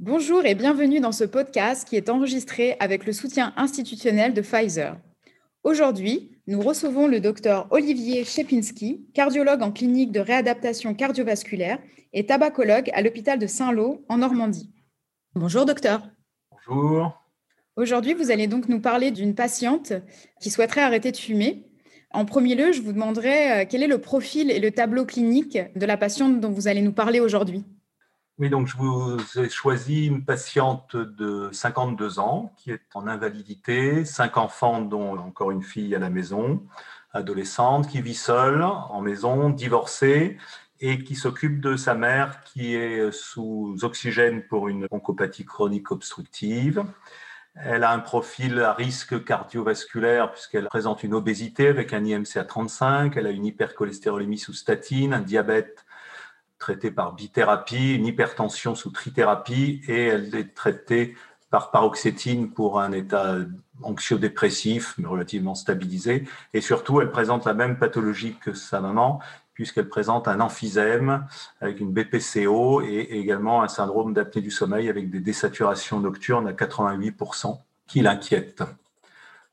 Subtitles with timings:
[0.00, 4.98] Bonjour et bienvenue dans ce podcast qui est enregistré avec le soutien institutionnel de Pfizer.
[5.62, 11.78] Aujourd'hui, nous recevons le docteur Olivier Chepinski, cardiologue en clinique de réadaptation cardiovasculaire
[12.12, 14.68] et tabacologue à l'hôpital de Saint-Lô en Normandie.
[15.36, 16.02] Bonjour docteur.
[16.50, 17.16] Bonjour.
[17.76, 19.92] Aujourd'hui, vous allez donc nous parler d'une patiente
[20.40, 21.68] qui souhaiterait arrêter de fumer.
[22.10, 25.56] En premier lieu, je vous demanderai euh, quel est le profil et le tableau clinique
[25.76, 27.64] de la patiente dont vous allez nous parler aujourd'hui.
[28.38, 34.04] Oui, donc je vous ai choisi une patiente de 52 ans qui est en invalidité,
[34.04, 36.60] cinq enfants dont encore une fille à la maison,
[37.12, 40.36] adolescente, qui vit seule en maison, divorcée
[40.80, 46.84] et qui s'occupe de sa mère qui est sous oxygène pour une oncopathie chronique obstructive.
[47.54, 52.44] Elle a un profil à risque cardiovasculaire puisqu'elle présente une obésité avec un IMC à
[52.44, 55.84] 35, elle a une hypercholestérolémie sous statine, un diabète
[56.58, 61.14] traité par bithérapie, une hypertension sous trithérapie et elle est traitée
[61.50, 63.36] par paroxétine pour un état
[63.82, 66.24] anxio-dépressif mais relativement stabilisé.
[66.52, 69.20] Et surtout, elle présente la même pathologie que sa maman,
[69.52, 71.26] puisqu'elle présente un emphysème
[71.60, 76.52] avec une BPCO et également un syndrome d'apnée du sommeil avec des désaturations nocturnes à
[76.52, 78.64] 88% qui l'inquiètent.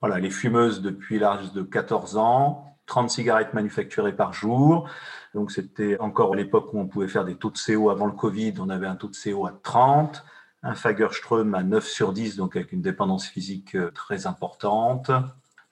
[0.00, 4.90] Voilà, elle est fumeuse depuis l'âge de 14 ans, 30 cigarettes manufacturées par jour.
[5.32, 8.54] Donc c'était encore l'époque où on pouvait faire des taux de CO avant le Covid,
[8.58, 10.24] on avait un taux de CO à 30,
[10.64, 15.10] un Fagerström à 9 sur 10, donc avec une dépendance physique euh, très importante,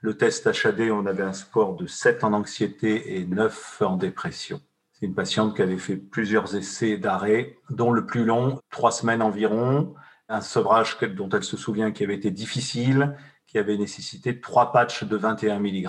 [0.00, 4.60] le test HAD, on avait un score de 7 en anxiété et 9 en dépression.
[4.92, 9.22] C'est une patiente qui avait fait plusieurs essais d'arrêt, dont le plus long, trois semaines
[9.22, 9.94] environ,
[10.28, 13.16] un sevrage dont elle se souvient qui avait été difficile,
[13.48, 15.88] qui avait nécessité trois patchs de 21 mg,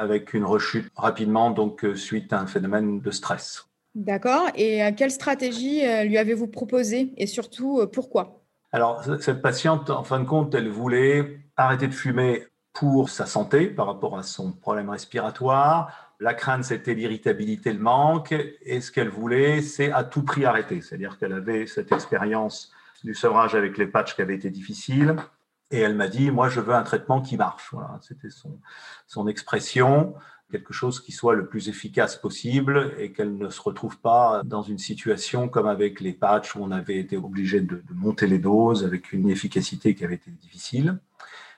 [0.00, 3.66] avec une rechute rapidement, donc euh, suite à un phénomène de stress.
[3.94, 4.48] D'accord.
[4.54, 7.12] Et euh, quelle stratégie euh, lui avez-vous proposé?
[7.18, 8.40] Et surtout pourquoi?
[8.72, 13.66] Alors, cette patiente, en fin de compte, elle voulait arrêter de fumer pour sa santé
[13.66, 16.14] par rapport à son problème respiratoire.
[16.18, 18.34] La crainte, c'était l'irritabilité, le manque.
[18.62, 20.80] Et ce qu'elle voulait, c'est à tout prix arrêter.
[20.80, 22.72] C'est-à-dire qu'elle avait cette expérience
[23.02, 25.16] du sevrage avec les patchs qui avait été difficile.
[25.70, 27.68] Et elle m'a dit, moi, je veux un traitement qui marche.
[27.72, 28.58] Voilà, c'était son,
[29.06, 30.14] son expression,
[30.50, 34.62] quelque chose qui soit le plus efficace possible et qu'elle ne se retrouve pas dans
[34.62, 38.84] une situation comme avec les patchs où on avait été obligé de, monter les doses
[38.84, 40.98] avec une efficacité qui avait été difficile.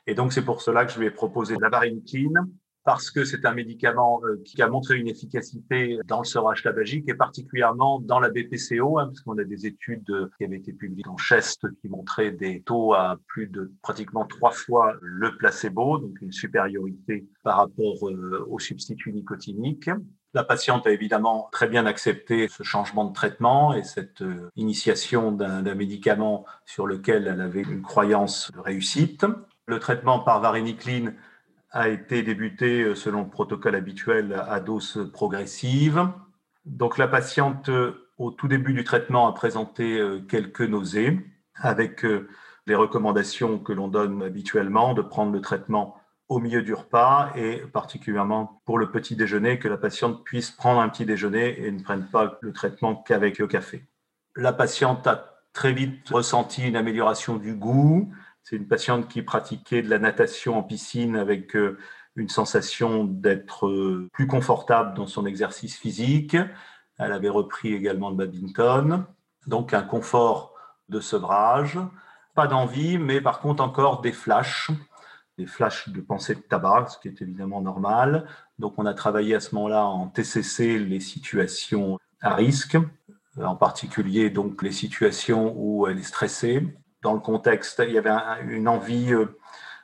[0.06, 2.48] Et donc, c'est pour cela que je lui ai proposé la varenicline,
[2.84, 7.08] parce que c'est un médicament euh, qui a montré une efficacité dans le sevrage tabagique
[7.08, 11.16] et particulièrement dans la BPCO, hein, parce a des études qui avaient été publiées en
[11.16, 16.32] Chest qui montraient des taux à plus de pratiquement trois fois le placebo, donc une
[16.32, 19.90] supériorité par rapport euh, au substitut nicotinique.
[20.34, 25.32] La patiente a évidemment très bien accepté ce changement de traitement et cette euh, initiation
[25.32, 29.26] d'un médicament sur lequel elle avait une croyance de réussite.
[29.66, 31.14] Le traitement par varenicline
[31.72, 36.06] a été débuté euh, selon le protocole habituel à dose progressive.
[36.64, 41.18] Donc la patiente, euh, au tout début du traitement, a présenté euh, quelques nausées
[41.56, 42.04] avec
[42.66, 45.96] les recommandations que l'on donne habituellement de prendre le traitement
[46.28, 50.80] au milieu du repas et particulièrement pour le petit déjeuner, que la patiente puisse prendre
[50.80, 53.84] un petit déjeuner et ne prenne pas le traitement qu'avec le café.
[54.34, 58.10] La patiente a très vite ressenti une amélioration du goût,
[58.42, 61.78] c'est une patiente qui pratiquait de la natation en piscine avec euh,
[62.16, 66.36] une sensation d'être euh, plus confortable dans son exercice physique.
[66.98, 69.06] Elle avait repris également le badminton.
[69.46, 70.54] Donc un confort
[70.88, 71.78] de sevrage.
[72.34, 74.70] Pas d'envie, mais par contre encore des flashs,
[75.38, 78.26] des flashs de pensée de tabac, ce qui est évidemment normal.
[78.58, 82.76] Donc on a travaillé à ce moment-là en TCC les situations à risque,
[83.40, 86.66] en particulier donc les situations où elle est stressée,
[87.02, 87.82] dans le contexte.
[87.86, 88.14] Il y avait
[88.48, 89.26] une envie, euh,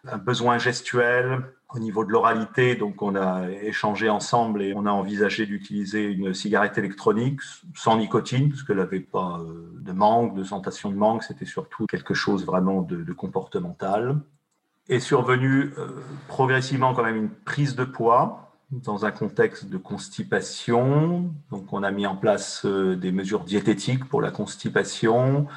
[0.07, 1.43] un besoin gestuel
[1.75, 2.77] au niveau de l'oralité.
[2.77, 7.41] Donc, on a échangé ensemble et on a envisagé d'utiliser une cigarette électronique
[7.75, 11.25] sans nicotine, parce qu'elle n'avait pas euh, de manque, de sensation de manque.
[11.25, 14.21] C'était surtout quelque chose vraiment de, comportemental.
[14.89, 15.89] Est survenue euh,
[16.29, 21.31] progressivement quand même une prise de poids dans un contexte de constipation.
[21.51, 25.49] Donc, on a mis en place des mesures diététiques pour la constipation.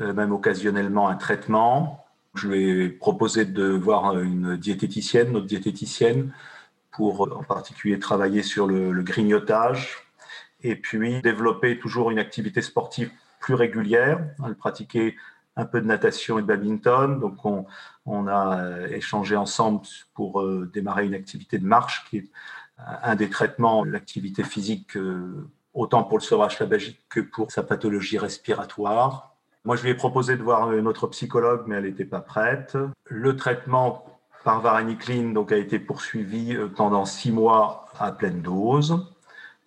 [0.00, 2.04] Euh, même occasionnellement un traitement.
[2.34, 6.32] Je lui ai proposé de voir une diététicienne, notre diététicienne,
[6.92, 9.96] pour en particulier travailler sur le, grignotage
[10.62, 13.10] et puis développer toujours une activité sportive
[13.40, 14.20] plus régulière.
[14.46, 15.16] Elle pratiquait
[15.56, 17.18] un peu de natation et de badminton.
[17.18, 19.82] Donc, on, a échangé ensemble
[20.14, 22.30] pour euh, démarrer une activité de marche qui est
[22.78, 28.18] un des traitements, l'activité physique, euh, autant pour le sevrage tabagique que pour sa pathologie
[28.18, 29.37] respiratoire.
[29.64, 32.76] Moi, je lui ai proposé de voir une autre psychologue, mais elle n'était pas prête.
[33.06, 34.04] Le traitement
[34.44, 39.06] par varenicline donc, a été poursuivi euh, pendant six mois à pleine dose.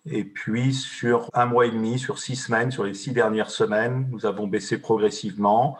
[0.06, 4.08] Et puis, sur un mois et demi, sur six semaines, sur les six dernières semaines,
[4.10, 5.78] nous avons baissé progressivement.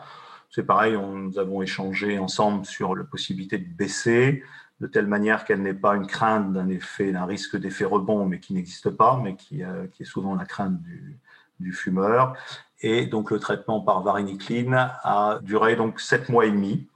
[0.51, 4.45] C'est pareil, nous avons échangé ensemble sur la possibilité de baisser
[4.83, 8.91] de telle manière qu'elle n'ait pas une crainte d'un risque d'effet rebond, mais qui n'existe
[8.91, 12.35] pas, mais qui, euh, est souvent la crainte du, fumeur.
[12.83, 16.89] Et donc le traitement par varenicline a duré donc sept mois et demi.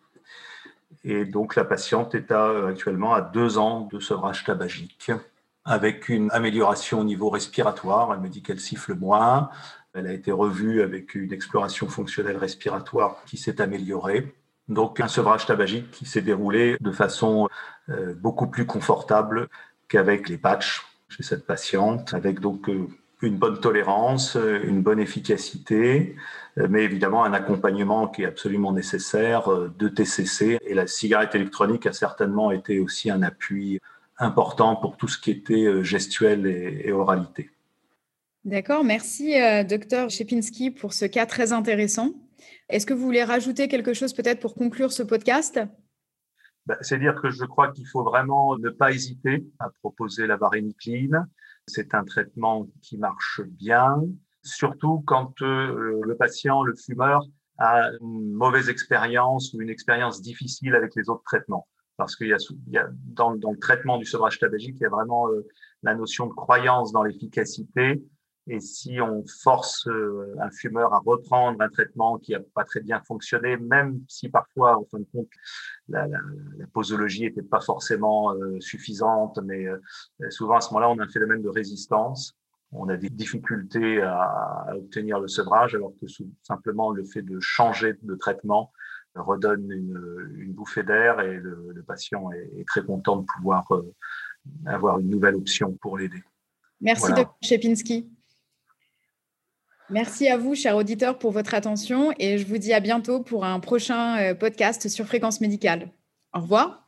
[1.05, 5.13] Et donc la patiente est à, actuellement à deux ans de sevrage tabagique,
[5.65, 8.13] avec une amélioration au niveau respiratoire.
[8.13, 9.49] Elle me dit qu'elle siffle moins.
[9.95, 14.35] Elle a été revue avec une exploration fonctionnelle respiratoire qui s'est améliorée.
[14.69, 17.49] Donc un sevrage tabagique qui s'est déroulé de façon
[17.89, 19.49] euh, beaucoup plus confortable
[19.89, 22.89] qu'avec les patchs chez cette patiente, avec donc euh,
[23.23, 26.17] une bonne tolérance, euh, une bonne efficacité,
[26.57, 30.59] mais évidemment un accompagnement qui est absolument nécessaire de TCC.
[30.63, 33.79] Et la cigarette électronique a certainement été aussi un appui
[34.17, 37.51] important pour tout ce qui était gestuel et, oralité.
[38.47, 39.35] D'accord, merci
[39.69, 42.15] docteur Shepinski pour ce cas très intéressant.
[42.69, 45.61] Est-ce que vous voulez rajouter quelque chose peut-être pour conclure ce podcast?
[46.67, 50.37] Bah, C'est dire que je crois qu'il faut vraiment ne pas hésiter à proposer la
[50.37, 51.27] varénicline.
[51.67, 54.01] C'est un traitement qui marche bien,
[54.43, 57.23] surtout quand euh, le patient, le fumeur,
[57.59, 61.67] a une mauvaise expérience ou une expérience difficile avec les autres traitements.
[61.97, 65.47] Parce qu'il y a, dans, le traitement du sevrage tabagique, il y a vraiment euh,
[65.83, 68.03] la notion de croyance dans l'efficacité
[68.49, 72.81] et si on force euh, un fumeur à reprendre un traitement qui n'a pas très
[72.81, 75.29] bien fonctionné, même si parfois, en fin de compte,
[75.89, 76.19] la, la,
[76.57, 79.81] la posologie n'était pas forcément euh, suffisante, mais euh,
[80.31, 82.37] souvent à ce moment-là, on a un phénomène de résistance.
[82.71, 84.21] On a des difficultés à,
[84.69, 86.07] à obtenir le sevrage, alors que
[86.43, 88.73] simplement le fait de changer de traitement
[89.15, 93.67] redonne une, une bouffée d'air et le, le patient est, est, très content de pouvoir
[94.67, 96.23] avoir une nouvelle option pour l'aider.
[96.81, 97.25] Merci, voilà.
[97.25, 97.37] Dr.
[97.43, 98.11] Shepinski.
[99.89, 103.45] Merci à vous, chers auditeurs, pour votre attention et je vous dis à bientôt pour
[103.45, 105.91] un prochain euh, podcast sur fréquence médicale.
[106.35, 106.86] Au revoir.